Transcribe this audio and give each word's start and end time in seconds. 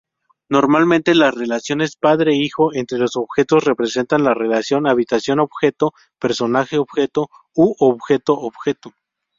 Normalmente 0.49 1.13
las 1.13 1.31
relaciones 1.35 1.95
padre-hijo 1.95 2.73
entre 2.73 2.97
los 2.97 3.15
objetos 3.15 3.65
representan 3.65 4.23
la 4.23 4.33
relación 4.33 4.87
Habitación-Objeto, 4.87 5.91
Personaje-Objeto 6.17 7.29
u 7.53 7.75
Objeto-Objeto. 7.77 8.95